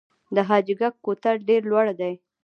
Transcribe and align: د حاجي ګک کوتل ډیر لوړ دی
د 0.35 0.37
حاجي 0.47 0.75
ګک 0.79 0.95
کوتل 1.05 1.35
ډیر 1.47 1.61
لوړ 1.71 1.85
دی 1.99 2.13